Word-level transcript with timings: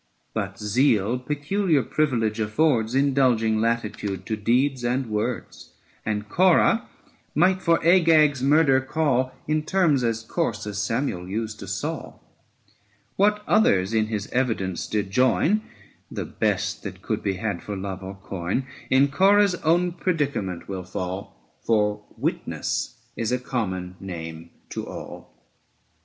But 0.33 0.57
zeal 0.57 1.19
peculiar 1.19 1.83
privilege 1.83 2.39
affords, 2.39 2.95
Indulging 2.95 3.59
latitude 3.61 4.25
to 4.25 4.35
deeds 4.35 4.83
and 4.83 5.05
words: 5.05 5.75
675 6.05 6.15
And 6.15 6.27
Corah 6.27 6.89
might 7.35 7.61
for 7.61 7.79
Agag's 7.85 8.41
murder 8.41 8.81
call, 8.81 9.31
In 9.47 9.61
terms 9.61 10.03
as 10.03 10.23
coarse 10.23 10.65
as 10.65 10.81
Samuel 10.81 11.29
used 11.29 11.59
to 11.59 11.67
Saul. 11.67 12.19
What 13.15 13.43
others 13.45 13.93
in 13.93 14.07
his 14.07 14.25
evidence 14.31 14.87
did 14.87 15.11
join, 15.11 15.61
The 16.09 16.25
best 16.25 16.81
that 16.81 17.03
could 17.03 17.21
be 17.21 17.33
had 17.35 17.61
for 17.61 17.75
love 17.75 18.01
or 18.01 18.15
coin, 18.15 18.65
In 18.89 19.07
Corah's 19.09 19.53
own 19.63 19.91
predicament 19.91 20.67
will 20.67 20.81
fall, 20.83 21.51
680 21.59 21.65
For 21.67 22.05
Witness 22.17 22.97
is 23.15 23.31
a 23.31 23.37
common 23.37 23.97
name 23.99 24.49
to 24.71 24.87
all. 24.87 25.47